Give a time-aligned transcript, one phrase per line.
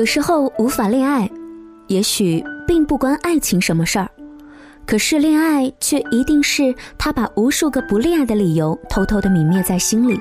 [0.00, 1.30] 有时候无法恋爱，
[1.88, 4.08] 也许并不关爱情什么事儿，
[4.86, 10.18] 可是恋爱却一定是他把无数个不恋爱的理由偷偷的泯灭在心里，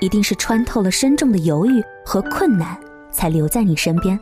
[0.00, 2.74] 一定是穿透了深重的犹豫和困难，
[3.10, 4.18] 才留在你身边。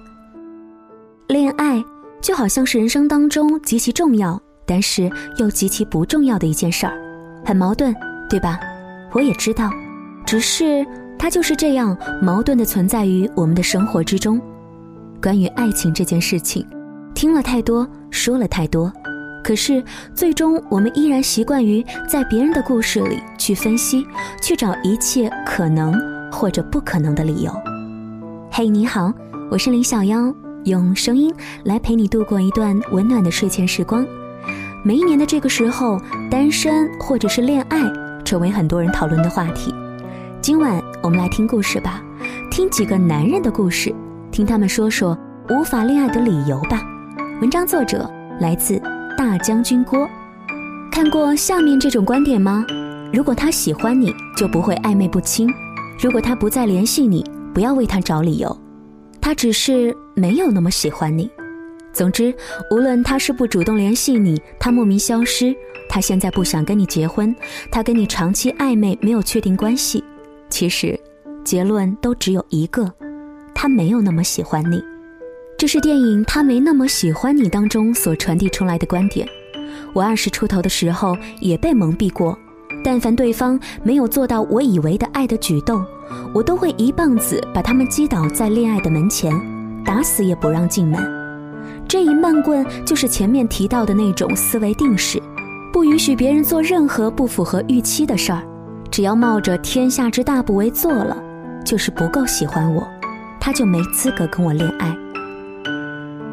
[1.29, 1.81] 恋爱
[2.21, 6.93] 就好像是人生当中极其重要，但是又极其不重要的一件事儿，
[7.45, 7.95] 很矛盾，
[8.29, 8.59] 对吧？
[9.13, 9.71] 我也知道，
[10.27, 10.85] 只是
[11.17, 14.41] 它就是这样矛盾的存在于我们的生活之中。
[15.23, 16.65] 关于爱情这件事情，
[17.15, 18.93] 听了太多，说了太多，
[19.43, 19.83] 可是
[20.15, 24.07] 最终我们依然习惯于在别人的故事里去分析，
[24.41, 25.95] 去找一切可能
[26.31, 27.53] 或者不可能的理由。
[28.51, 29.13] 嘿，你好，
[29.51, 30.33] 我是林小妖，
[30.65, 34.07] 用声音来陪你度过一段温暖的睡前时光。
[34.85, 37.81] 每一年的这个时候，单身或者是恋爱
[38.25, 39.75] 成为很多人讨论的话题。
[40.41, 42.03] 今晚我们来听故事吧，
[42.51, 43.93] 听几个男人的故事。
[44.37, 45.17] 听他们说说
[45.49, 46.83] 无法恋爱的理由吧。
[47.41, 48.07] 文章作者
[48.39, 48.79] 来自
[49.17, 50.07] 大将军郭。
[50.93, 52.63] 看过下面这种观点吗？
[53.15, 55.49] 如果他喜欢你，就不会暧昧不清；
[55.99, 58.55] 如果他不再联系你，不要为他找理由，
[59.23, 61.31] 他只是没有那么喜欢你。
[61.95, 62.35] 总之，
[62.71, 65.57] 无论他是不主动联系你，他莫名消失，
[65.89, 67.35] 他现在不想跟你结婚，
[67.73, 70.05] 他跟你长期暧昧没有确定关系，
[70.51, 70.95] 其实
[71.43, 72.93] 结论都只有一个。
[73.59, 74.79] 他没有那么喜欢你，
[75.57, 79.27] 这是电影《他没那么喜欢你》当中所传递出来的观点。
[79.95, 82.39] 我二十出头的时候也被蒙蔽过，
[82.85, 85.83] 但凡对方没有做到我以为的爱的举动，
[86.35, 89.33] 我都会一棒子把他们击倒在恋爱的门前，
[89.83, 91.03] 打死也不让进门。
[91.89, 95.19] 这一闷棍就是前面提到的那种思维定式，
[95.73, 98.43] 不允许别人做任何不符合预期的事儿，
[98.91, 101.17] 只要冒着天下之大不为做了，
[101.65, 102.87] 就是不够喜欢我。
[103.47, 104.93] 他就没资格跟我恋爱，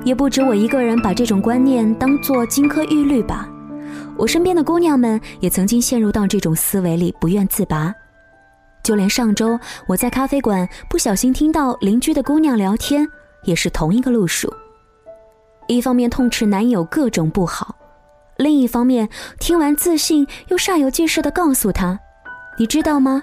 [0.04, 3.48] 也不止我一个人把这种观念当做金科玉律吧。
[4.18, 7.94] 我身边的姑娘们也曾经陷入到这种思维里，不愿自拔。
[8.84, 13.08] 就连上周我在咖啡馆不小心听到邻居的姑娘聊天，
[13.44, 14.52] 也是同一个路数。
[15.68, 17.76] 一方面痛斥男友各种不好，
[18.38, 19.08] 另一方面
[19.40, 22.00] 听完自信又煞有介事的告诉他
[22.58, 23.22] ：“你知道吗？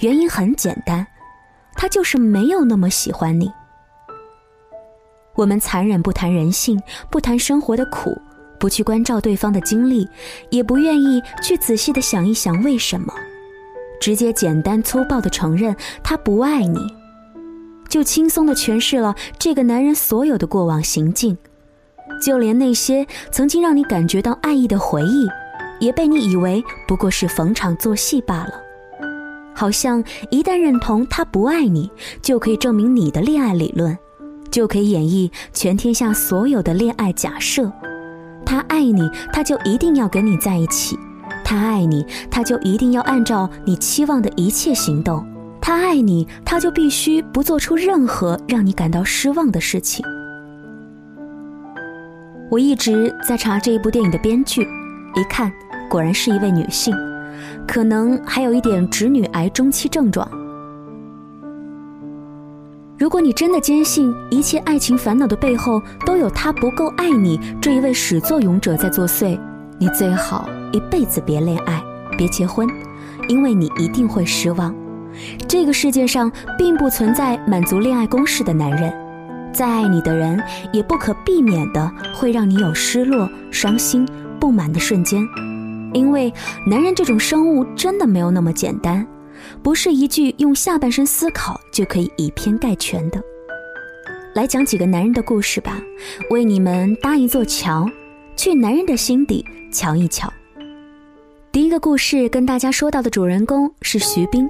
[0.00, 1.06] 原因很简单。”
[1.76, 3.50] 他就是没有那么喜欢你。
[5.34, 8.16] 我们残忍不谈人性，不谈生活的苦，
[8.58, 10.08] 不去关照对方的经历，
[10.50, 13.12] 也不愿意去仔细的想一想为什么，
[14.00, 16.78] 直接简单粗暴的承认他不爱你，
[17.86, 21.36] 就轻松的诠释了这个男人所有的过往行径，
[22.22, 25.28] 就连那些曾经让你感觉到爱意的回忆，
[25.80, 28.65] 也被你以为不过是逢场作戏罢了。
[29.56, 31.90] 好像一旦认同他不爱你，
[32.20, 33.96] 就可以证明你的恋爱理论，
[34.50, 37.72] 就可以演绎全天下所有的恋爱假设。
[38.44, 40.94] 他爱你，他就一定要跟你在一起；
[41.42, 45.24] 他爱你，他就一定要按照你期望的一切行动；
[45.60, 50.04] 他爱你，他就必须不做出任何让你感到失望的事情。
[52.50, 54.62] 我一直在查这一部电影的编剧，
[55.16, 55.50] 一看，
[55.88, 56.94] 果然是一位女性。
[57.66, 60.28] 可能还有一点直女癌中期症状。
[62.98, 69.38] 如果你真的坚信一切爱情烦恼的背后都有他不够爱你这一位始作俑者在作祟，
[69.78, 71.82] 你最好一辈子别恋爱，
[72.16, 72.66] 别结婚，
[73.28, 74.74] 因为你一定会失望。
[75.46, 78.90] 这个世界上并不存在满足恋爱公式的男人，
[79.52, 80.42] 再爱你的人
[80.72, 84.08] 也不可避免的会让你有失落、伤心、
[84.40, 85.26] 不满的瞬间。
[85.92, 86.32] 因为
[86.66, 89.06] 男人这种生物真的没有那么简单，
[89.62, 93.20] 不是一句用下半身思考就可以以偏概全的。
[94.34, 95.80] 来讲几个男人的故事吧，
[96.30, 97.88] 为你们搭一座桥，
[98.36, 100.30] 去男人的心底瞧一瞧。
[101.50, 104.46] 第一个故事跟大家说到的主人公是徐斌。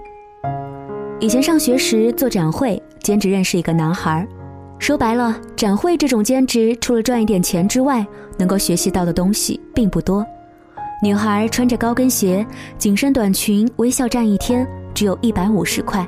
[1.20, 4.26] 以前上学时做展会，兼职认识一个男孩。
[4.78, 8.04] 说白了，展会这种兼职，除了赚一点钱之外，
[8.36, 10.26] 能够学习到的东西并不多。
[11.02, 12.44] 女孩穿着高跟鞋、
[12.78, 16.06] 紧身短裙，微笑站一天，只有一百五十块。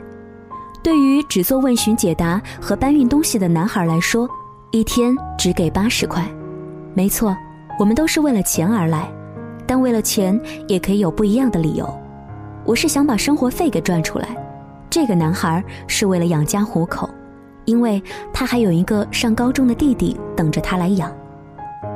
[0.82, 4.26] 对于只做问询解答和搬运东西的男孩来说，
[4.70, 6.24] 一天只给八十块。
[6.94, 7.36] 没错，
[7.78, 9.12] 我们都是为了钱而来，
[9.66, 11.86] 但为了钱也可以有不一样的理由。
[12.64, 14.28] 我是想把生活费给赚出来，
[14.88, 17.10] 这个男孩是为了养家糊口，
[17.66, 18.02] 因为
[18.32, 21.12] 他还有一个上高中的弟弟等着他来养。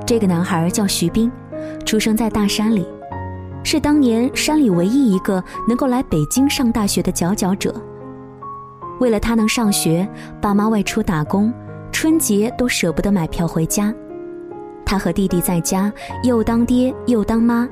[0.04, 1.32] 这个男孩叫徐斌。
[1.84, 2.86] 出生在大山里，
[3.62, 7.74] 是当年山里唯一一个能够来北京上大学的佼佼者。
[9.00, 10.08] 为了他能上学，
[10.40, 11.52] 爸妈外出打工，
[11.90, 13.92] 春节都舍不得买票回家。
[14.84, 15.92] 他和弟弟在家
[16.22, 17.68] 又当爹又当妈。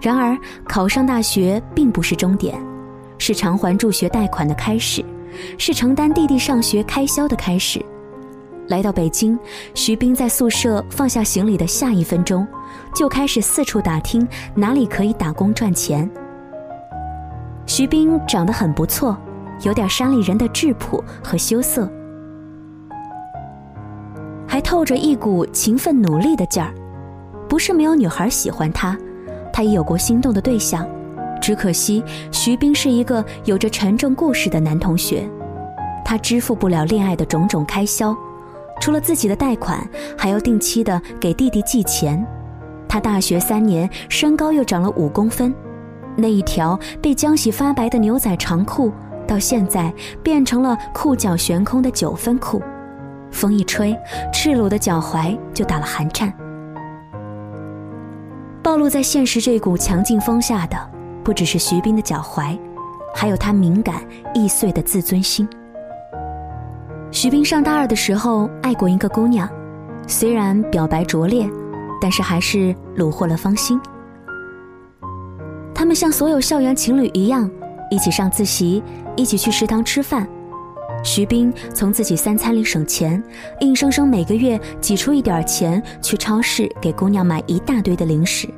[0.00, 0.36] 然而，
[0.66, 2.58] 考上大学并不是终点，
[3.18, 5.04] 是偿还助学贷款的开始，
[5.58, 7.84] 是承担弟弟上学开销的开始。
[8.68, 9.38] 来到北京，
[9.74, 12.46] 徐斌在宿舍放下行李的下一分钟，
[12.94, 16.08] 就开始四处打听哪里可以打工赚钱。
[17.66, 19.16] 徐斌长得很不错，
[19.62, 21.88] 有点山里人的质朴和羞涩。
[24.46, 26.74] 还透着一股勤奋努力的劲儿，
[27.48, 28.98] 不是没有女孩喜欢他，
[29.52, 30.84] 他也有过心动的对象，
[31.40, 32.02] 只可惜
[32.32, 35.28] 徐斌是一个有着沉重故事的男同学，
[36.04, 38.16] 他支付不了恋爱的种种开销，
[38.80, 39.88] 除了自己的贷款，
[40.18, 42.26] 还要定期的给弟弟寄钱。
[42.90, 45.54] 他大学三年身高又长了五公分，
[46.16, 48.92] 那一条被浆洗发白的牛仔长裤，
[49.28, 49.94] 到现在
[50.24, 52.60] 变成了裤脚悬空的九分裤。
[53.30, 53.96] 风一吹，
[54.32, 56.32] 赤裸的脚踝就打了寒颤。
[58.60, 60.76] 暴露在现实这股强劲风下的，
[61.22, 62.58] 不只是徐斌的脚踝，
[63.14, 64.02] 还有他敏感
[64.34, 65.48] 易碎的自尊心。
[67.12, 69.48] 徐斌上大二的时候爱过一个姑娘，
[70.08, 71.48] 虽然表白拙劣，
[72.00, 73.80] 但是还是虏获了芳心。
[75.74, 77.50] 他们像所有校园情侣一样，
[77.90, 78.82] 一起上自习，
[79.16, 80.28] 一起去食堂吃饭。
[81.02, 83.22] 徐斌从自己三餐里省钱，
[83.60, 88.48] 硬生生每个月挤出一点钱去超市给姑娘买一大堆的零食。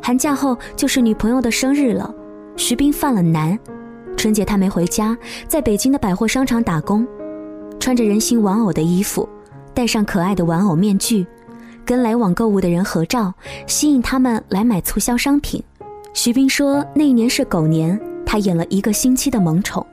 [0.00, 2.14] 寒假后就是女朋友的生日了，
[2.56, 3.58] 徐斌犯了难。
[4.16, 5.16] 春节他没回家，
[5.48, 7.06] 在北京的百货商场打工，
[7.80, 9.28] 穿着人形玩偶的衣服，
[9.74, 11.26] 戴上可爱的玩偶面具，
[11.90, 13.34] 跟来往购物的人合照，
[13.66, 15.60] 吸引他们来买促销商品。
[16.14, 19.84] 徐斌说那一年是狗年，他演了一个星期的萌宠。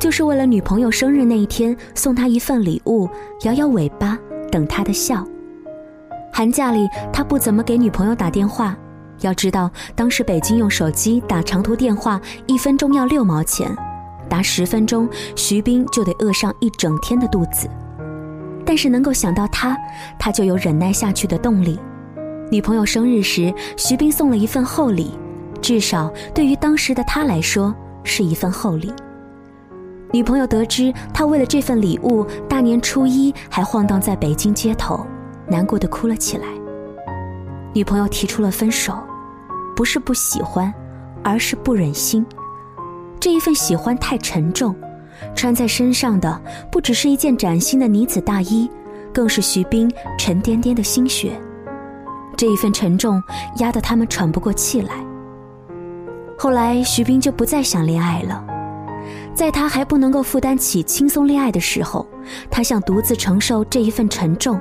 [0.00, 3.06] 就是为了女朋友生日那一天送她一份礼物，
[3.42, 4.18] 摇摇尾巴
[4.50, 5.22] 等她的笑。
[6.32, 8.74] 寒假里他不怎么给女朋友打电话，
[9.20, 13.70] 要知道当时北京用手机打长途电话一分钟要六毛钱，
[14.26, 15.06] 打十分钟
[15.36, 17.68] 徐斌就得饿上一整天的肚子。
[18.72, 19.76] 但是能够想到他，
[20.18, 21.78] 他就有忍耐下去的动力。
[22.50, 25.10] 女朋友生日时，徐斌送了一份厚礼，
[25.60, 28.90] 至少对于当时的他来说是一份厚礼。
[30.10, 35.06] 女朋友得知他为了这份礼物，大年初一还晃荡在北京街头，
[35.46, 36.46] 难过的哭了起来。
[37.74, 38.94] 女朋友提出了分手，
[39.76, 40.72] 不是不喜欢，
[41.22, 42.24] 而是不忍心。
[43.20, 44.74] 这一份喜欢太沉重，
[45.34, 46.40] 穿在身上的
[46.70, 48.70] 不只是一件崭新的呢子大衣，
[49.12, 51.32] 更是徐冰沉甸甸的心血。
[52.36, 53.22] 这一份沉重
[53.58, 54.94] 压得他们喘不过气来。
[56.38, 58.44] 后来，徐冰就不再想恋爱了。
[59.34, 62.06] 在他还不能够负担起轻松恋爱的时候，
[62.50, 64.60] 他想独自承受这一份沉重。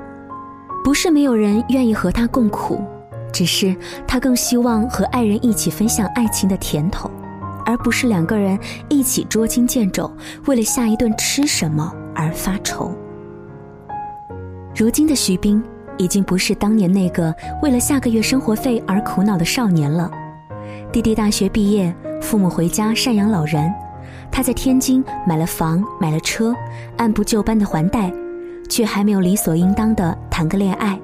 [0.83, 2.81] 不是没有人愿意和他共苦，
[3.31, 3.75] 只是
[4.07, 7.09] 他更希望和爱人一起分享爱情的甜头，
[7.65, 8.57] 而不是两个人
[8.89, 10.11] 一起捉襟见肘，
[10.45, 12.91] 为了下一顿吃什么而发愁。
[14.75, 15.61] 如今的徐冰
[15.97, 20.09] 已经不是当年那个为了下个月生活费而苦恼的少年了。
[20.91, 23.71] 弟弟大学毕业，父母回家赡养老人。
[24.31, 26.55] 他在天津买了房，买了车，
[26.97, 28.11] 按部就班的还贷，
[28.69, 30.97] 却还没有理所应当的谈个恋爱。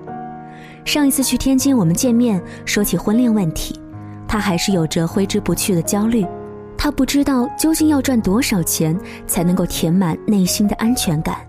[0.85, 3.77] 上一次去天津，我们见面说起婚恋问题，
[4.25, 6.25] 他还是有着挥之不去的焦虑。
[6.88, 11.46] 他不知道究竟要赚多少钱才能够填满内心的安全感，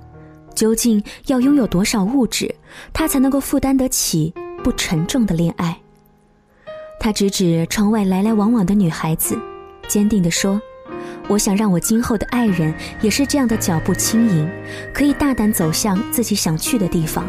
[0.52, 2.52] 究竟要拥有多少物质，
[2.92, 5.78] 他才能够负担得起不沉重的恋爱。
[6.98, 9.38] 他指指窗外来来往往的女孩子，
[9.86, 10.60] 坚定地说。
[11.28, 14.50] 我想让我今后的爱人也是这样的脚步轻盈，
[14.92, 17.24] 可以大胆走向自己想去的地方。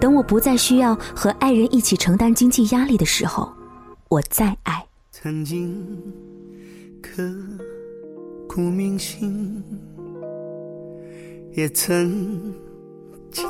[0.00, 3.52] 等我不再需要和爱人一起承担经济压力的时候，
[4.08, 4.86] 我再爱。
[5.10, 5.86] 曾经
[7.16, 7.22] 刻
[8.46, 9.64] 骨铭心，
[11.52, 12.52] 也曾
[13.30, 13.48] 经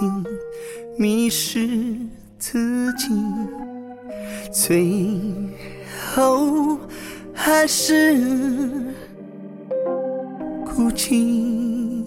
[0.97, 1.99] 迷失
[2.39, 3.09] 自己，
[4.53, 5.19] 最
[6.15, 6.79] 后
[7.35, 8.95] 还是。
[10.65, 12.05] 哭泣，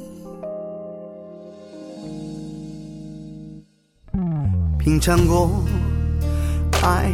[4.78, 5.66] 品尝过
[6.84, 7.12] 爱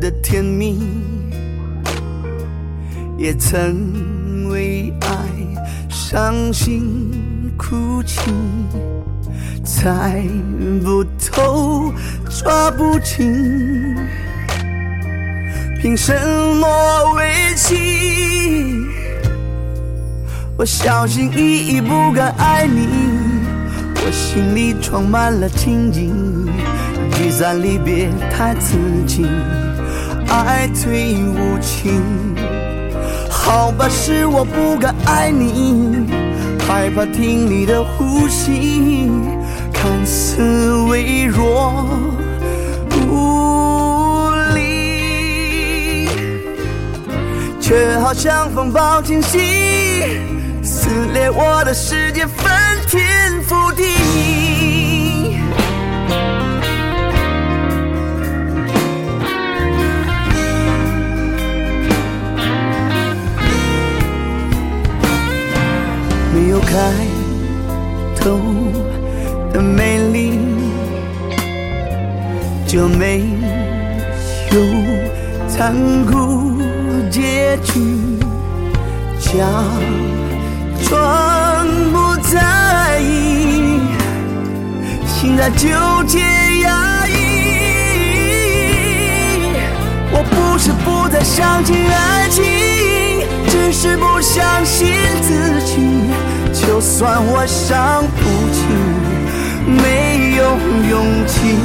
[0.00, 0.76] 的甜蜜，
[3.18, 5.08] 也曾为爱
[5.88, 7.10] 伤心
[7.56, 8.30] 哭泣，
[9.64, 10.22] 猜
[10.84, 11.92] 不透，
[12.28, 13.96] 抓不紧，
[15.80, 16.12] 凭什
[16.60, 18.84] 么委屈？
[20.58, 22.86] 我小心翼翼不敢爱你，
[23.94, 26.12] 我心里装满了情景，
[27.12, 29.26] 聚散离别太刺激，
[30.28, 32.02] 爱最无情。
[33.46, 36.04] 好吧，是我不该爱你，
[36.66, 39.08] 害怕听你的呼吸，
[39.72, 41.86] 看似微弱
[43.08, 46.08] 无力，
[47.60, 49.38] 却好像风暴侵袭，
[50.60, 52.52] 撕裂我的世界，分
[66.56, 66.74] 有开
[68.18, 68.40] 头
[69.52, 70.38] 的美丽，
[72.66, 73.26] 就没
[74.52, 74.58] 有
[75.46, 75.74] 残
[76.06, 76.58] 酷
[77.10, 78.18] 结局。
[79.18, 79.44] 假
[80.88, 83.78] 装不在意，
[85.06, 85.68] 心在纠
[86.06, 86.20] 结
[86.62, 87.12] 压抑。
[90.10, 92.42] 我不是不再相信爱情，
[93.46, 95.82] 只是不相信自己。
[96.66, 98.58] 就算我伤不起，
[99.66, 100.42] 没有
[100.90, 101.56] 勇气。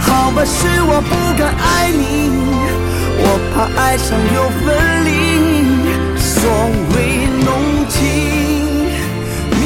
[0.00, 2.30] 好吧，是我不敢爱你，
[3.20, 4.66] 我怕爱上又分
[5.04, 5.08] 离。
[6.18, 6.42] 所
[6.92, 6.96] 谓
[7.44, 7.48] 浓
[7.88, 7.96] 情
[9.52, 9.62] 蜜，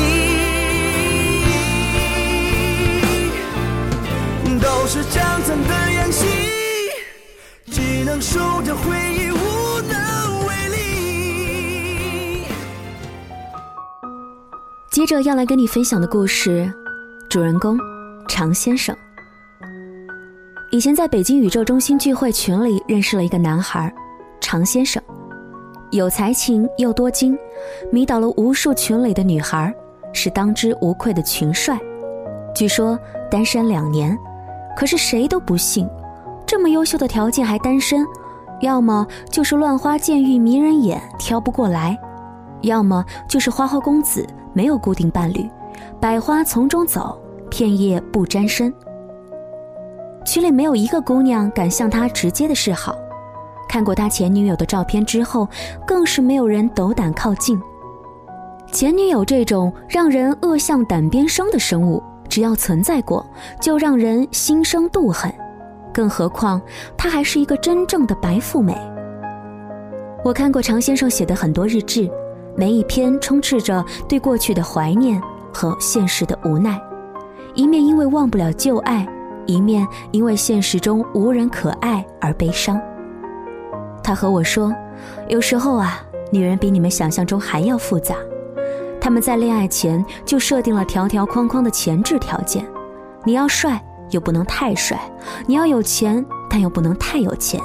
[4.61, 6.27] 都是将残的演戏，
[7.71, 8.85] 只能守着回
[9.17, 9.37] 忆，无
[14.93, 16.71] 接着要来跟你分享的故事，
[17.31, 17.79] 主人公
[18.29, 18.95] 常先生。
[20.71, 23.91] 以前在北京宇宙中心聚会群里认识了一个男孩，
[24.39, 25.03] 常先生，
[25.93, 27.35] 有才情又多金，
[27.91, 29.75] 迷倒了无数群里的女孩，
[30.13, 31.81] 是当之无愧的群帅。
[32.55, 32.99] 据说
[33.31, 34.15] 单身两年，
[34.77, 35.89] 可是谁都不信，
[36.47, 38.05] 这么优秀的条件还单身，
[38.61, 41.99] 要么就是乱花渐欲迷人眼挑不过来，
[42.61, 45.49] 要么就是花花公子没有固定伴侣，
[46.01, 48.73] 百花丛中走，片叶不沾身。
[50.25, 52.97] 群里没有一个姑娘敢向他直接的示好，
[53.69, 55.49] 看过他前女友的照片之后，
[55.87, 57.61] 更是没有人斗胆靠近。
[58.71, 63.27] 前女友这种让人恶向胆边生的生物，只要存在过，
[63.61, 65.31] 就让人心生妒恨，
[65.93, 66.63] 更何况
[66.97, 68.75] 她还是一个真正的白富美。
[70.25, 72.09] 我看过常先生写的很多日志，
[72.57, 75.21] 每一篇充斥着对过去的怀念
[75.53, 76.81] 和现实的无奈，
[77.55, 79.07] 一面因为忘不了旧爱。
[79.45, 82.81] 一面因为现实中无人可爱而悲伤。
[84.01, 84.73] 他和我说
[85.29, 88.15] ：“有时候啊，女人比你们想象中还要复杂。
[89.01, 92.65] 他们在恋爱前就设定了条条框框的前置条件：
[93.25, 94.97] 你要帅又不能太帅，
[95.45, 97.61] 你要有钱但又不能太有钱，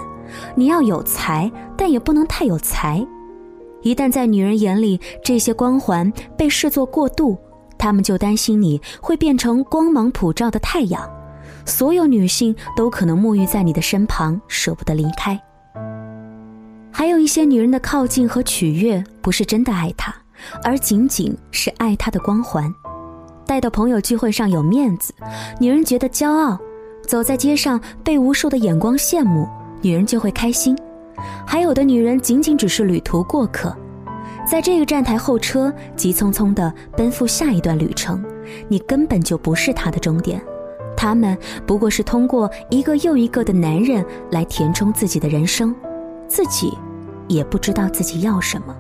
[0.56, 3.06] 你要有才但也不能太有才。
[3.82, 7.38] 一旦在女人眼里这些光环被视作过度，
[7.78, 11.10] 她们就担心你会变成光芒普照的太阳。”
[11.66, 15.38] 所有女性都可能沐浴在你的身旁，舍不得离开。
[16.90, 20.16] 还有一些女人的靠近和取悦，不是真的爱他，
[20.64, 22.74] 而仅仅是爱他的光环。
[23.46, 25.14] 带到朋友聚会上有面子，
[25.60, 26.58] 女人觉得骄傲；
[27.06, 29.46] 走在街上被无数的眼光羡慕，
[29.82, 30.74] 女人就会开心。
[31.46, 33.76] 还有的女人仅仅只是旅途过客，
[34.50, 38.24] 在这个站台候车，急匆匆地奔赴下一段旅程，
[38.68, 40.42] 你根本就不是她的终点。
[40.96, 45.76] 他们不过是通过一个又一个的男人来填充自己的人生，
[46.28, 46.76] 自己
[47.28, 48.76] 也不知道自己要什么。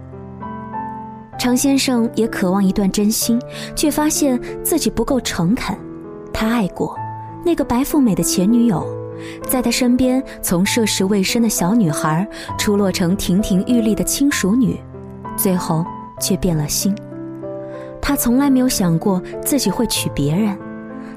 [1.38, 3.40] 常先生也渴望一段真心，
[3.76, 5.78] 却发现自己不够诚恳。
[6.34, 6.98] 他爱过
[7.46, 8.84] 那个白富美的前女友，
[9.48, 14.80] 在他身边从涉世未深的小女孩出落成亭亭玉立的轻熟女，
[15.36, 15.86] 最后
[16.20, 16.96] 却变了心。
[18.02, 20.58] 他从来没有想过自己会娶别人。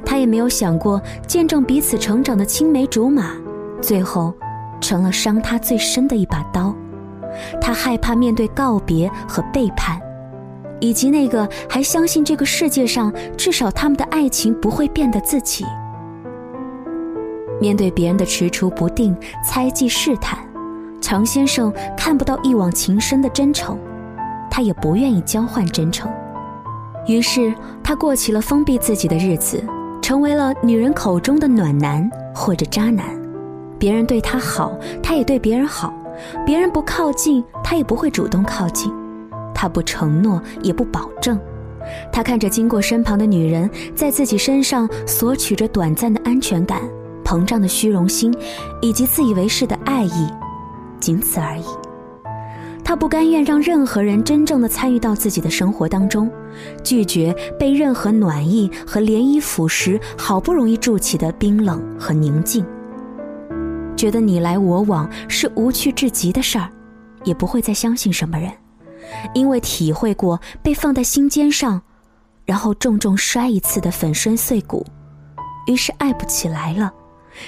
[0.04, 3.32] 他也没有想过见证彼此成长的青梅竹马，
[3.82, 4.34] 最后
[4.80, 6.74] 成了伤他最深的一把刀。
[7.60, 10.00] 他害怕面对告别和背叛，
[10.80, 15.64] 以及那个还相信这个世界上至少他们的爱情不会变的自己。
[17.60, 19.14] 面对别人的踟蹰不定、
[19.44, 20.38] 猜忌试探，
[21.00, 23.78] 常先生看不到一往情深的真诚，
[24.50, 26.10] 他也不愿意交换真诚。
[27.06, 29.62] 于是他过起了封闭自己的日子。
[30.02, 33.04] 成为了女人口中的暖男或者渣男，
[33.78, 35.92] 别人对他好，他也对别人好；
[36.44, 38.90] 别人不靠近，他也不会主动靠近；
[39.54, 41.38] 他不承诺，也不保证，
[42.10, 46.80] 他看着经过身旁的女人，在自己身上索取着短暂的安全感、
[47.30, 48.34] 膨胀的虚荣心，
[48.82, 50.28] 以及自以为是的爱意，
[50.98, 51.64] 仅此而已。
[52.84, 56.28] 他不甘愿让任何人真正的参与到自己的生活当中，
[56.82, 62.66] 拒绝被任何暖意和涟漪腐蚀好不容易筑起的冰冷和宁静。
[63.96, 66.68] 觉得你来我往是无趣至极的事儿，
[67.22, 68.50] 也不会再相信什么人，
[69.34, 71.80] 因为体会过被放在心尖上。
[72.44, 74.84] 然后重重摔一次的粉身碎骨，
[75.68, 76.92] 于是爱不起来了，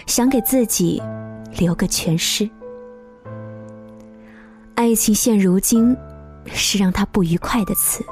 [0.06, 1.02] 想给自己
[1.58, 2.48] 留个全尸。
[4.74, 5.96] 爱情现如今
[6.46, 8.04] 是让他不愉快的词，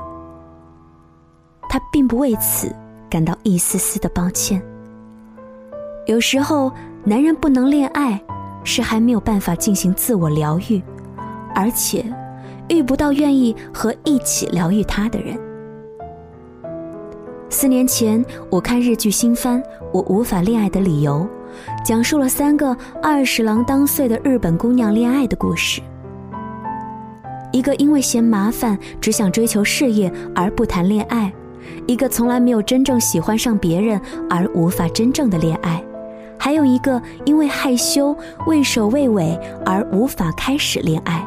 [1.69, 2.75] 他并不为此
[3.09, 4.63] 感到一丝丝的抱歉。
[6.07, 6.73] 有时候，
[7.05, 8.21] 男人不能恋爱，
[8.63, 10.83] 是还没有办法进行自我疗愈，
[11.55, 12.05] 而且
[12.69, 15.39] 遇不到愿意和一起疗愈他的人。
[17.49, 19.61] 四年前，我看日剧新番
[19.93, 21.27] 《我无法恋爱的理由》，
[21.85, 25.81] 讲述了三个二十郎当岁的日本姑娘恋爱的故事。
[27.53, 31.31] 一个因为嫌麻烦，只想追求事业而不谈恋爱；
[31.87, 35.83] 一个从来没有真正喜欢上别人而无法真正的恋爱；
[36.39, 38.17] 还有一个因为害羞、
[38.47, 41.27] 畏首畏尾而无法开始恋爱。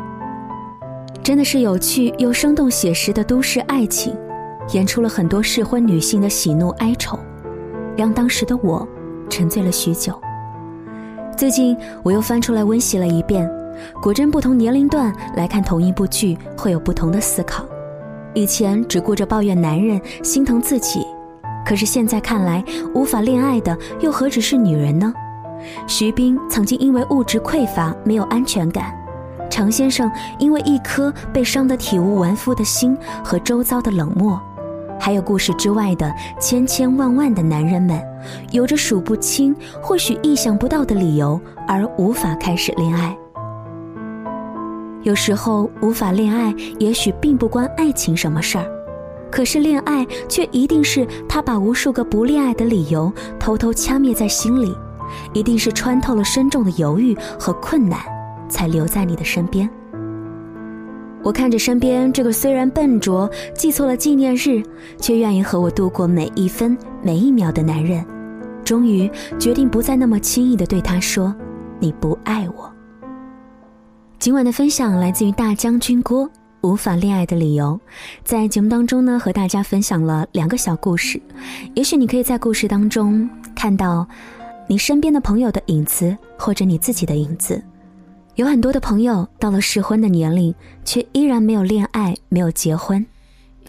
[1.22, 4.15] 真的是有趣又生动写实的都市爱情。
[4.72, 7.20] 演出了很多适婚女性的喜怒哀愁，
[7.98, 8.88] 让当时的我
[9.30, 10.20] 沉醉了许久。
[11.36, 13.50] 最近我又翻出来温习了一遍，
[14.01, 17.65] 果真不同年龄段来看同一部剧会有不同的思考。
[18.36, 21.06] 以前只顾着抱怨男人心疼自己，
[21.65, 22.63] 可是现在看来，
[22.94, 25.13] 无法恋爱的又何止是女人呢？
[25.88, 28.94] 徐冰曾经因为物质匮乏没有安全感，
[29.50, 34.40] 常先生因为一颗被伤得体无完肤的心和周遭的冷漠。
[35.00, 38.01] 还有故事之外的千千万万的男人们，
[38.51, 43.16] 有着数不清、或许意想不到的理由而无法开始恋爱。
[45.01, 48.66] 有时候无法恋爱，也许并不关爱情什么事儿，
[49.29, 54.74] 可是恋爱却一定是他把无数个不恋爱的理由偷偷掐灭在心里，
[55.34, 58.00] 一定是穿透了深重的犹豫和困难，
[58.48, 59.70] 才留在你的身边。
[61.24, 64.62] 我看着身边这个虽然笨拙、记错了纪念日，
[65.00, 68.05] 却愿意和我度过每一分每一秒的男人，
[68.66, 69.09] 终于
[69.40, 71.33] 决定不再那么轻易的对他说
[71.79, 72.70] ：“你不爱我。”
[74.20, 76.29] 今晚的分享来自于大将军郭
[76.62, 77.79] 无法恋爱的理由，
[78.25, 81.22] 在节目当中呢，和大家分享了两个小故事，
[81.74, 84.05] 也许你可以在故事当中看到
[84.68, 87.64] 你身边的朋友的影子，或者你自己的影子。
[88.35, 93.05] 有很多的朋友到了适婚的年龄，却依然没有恋爱，没有结婚。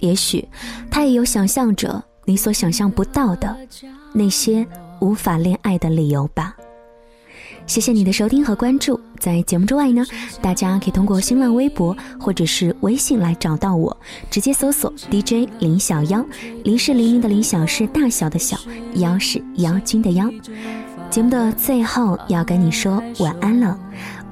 [0.00, 0.46] 也许
[0.90, 3.55] 他也有想象着你所想象不到的
[4.12, 4.66] 那些
[5.00, 6.57] 无法恋爱的理由吧。
[7.66, 8.98] 谢谢你的收听和关注。
[9.18, 10.05] 在节目之外呢，
[10.42, 13.94] 大家可以通过新浪微博或者是微信来找到我，
[14.31, 16.24] 直接搜索 DJ 林小妖。
[16.62, 18.59] 林是黎明的林，小是大小的小，
[18.96, 20.31] 妖是妖精的妖。
[21.09, 23.79] 节目的最后要跟你说晚安了。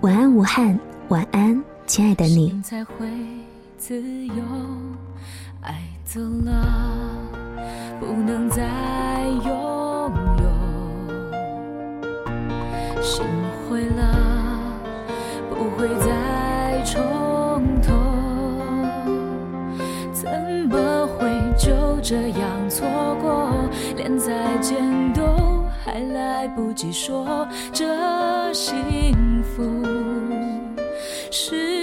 [0.03, 0.77] 晚安，武汉。
[1.11, 2.61] 晚安，亲爱的你。
[2.61, 3.07] 才会
[3.79, 4.35] 自由，
[5.61, 6.67] 爱走了，
[8.01, 8.65] 不能再
[9.45, 10.45] 拥有。
[13.01, 13.25] 心
[13.71, 14.59] 灰了，
[15.49, 17.93] 不会再重头。
[20.13, 20.29] 怎
[20.69, 21.71] 么会就
[22.03, 22.89] 这样错
[23.23, 23.53] 过？
[23.97, 24.83] 连再见
[25.93, 27.85] 还来不及说，这
[28.55, 29.63] 幸福
[31.31, 31.82] 是